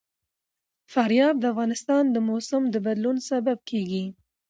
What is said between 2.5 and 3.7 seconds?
د بدلون سبب